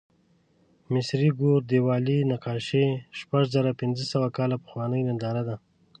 د 0.83 0.85
مصري 0.93 1.29
ګور 1.39 1.59
دیوالي 1.71 2.17
نقاشي 2.31 2.85
شپږزرهپینځهسوه 3.19 4.29
کاله 4.37 4.57
پخوانۍ 4.63 5.01
ننداره 5.07 5.43
ده. 5.47 5.55